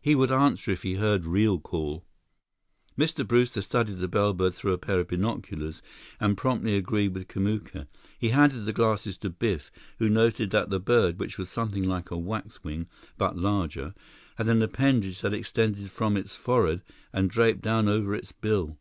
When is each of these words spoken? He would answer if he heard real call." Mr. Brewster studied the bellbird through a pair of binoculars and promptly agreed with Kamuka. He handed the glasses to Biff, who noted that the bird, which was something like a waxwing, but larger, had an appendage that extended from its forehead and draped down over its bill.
He 0.00 0.14
would 0.14 0.30
answer 0.30 0.70
if 0.70 0.84
he 0.84 0.94
heard 0.94 1.24
real 1.24 1.58
call." 1.58 2.04
Mr. 2.96 3.26
Brewster 3.26 3.60
studied 3.60 3.98
the 3.98 4.06
bellbird 4.06 4.54
through 4.54 4.72
a 4.74 4.78
pair 4.78 5.00
of 5.00 5.08
binoculars 5.08 5.82
and 6.20 6.36
promptly 6.38 6.76
agreed 6.76 7.14
with 7.14 7.26
Kamuka. 7.26 7.88
He 8.16 8.28
handed 8.28 8.64
the 8.64 8.72
glasses 8.72 9.16
to 9.16 9.28
Biff, 9.28 9.72
who 9.98 10.08
noted 10.08 10.50
that 10.52 10.70
the 10.70 10.78
bird, 10.78 11.18
which 11.18 11.36
was 11.36 11.48
something 11.50 11.82
like 11.82 12.12
a 12.12 12.16
waxwing, 12.16 12.86
but 13.18 13.36
larger, 13.36 13.92
had 14.36 14.48
an 14.48 14.62
appendage 14.62 15.20
that 15.22 15.34
extended 15.34 15.90
from 15.90 16.16
its 16.16 16.36
forehead 16.36 16.82
and 17.12 17.28
draped 17.28 17.62
down 17.62 17.88
over 17.88 18.14
its 18.14 18.30
bill. 18.30 18.78